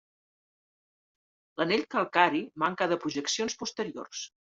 L'anell 1.61 1.83
calcari 1.95 2.41
manca 2.63 2.87
de 2.95 2.97
projeccions 3.05 3.57
posteriors. 3.61 4.25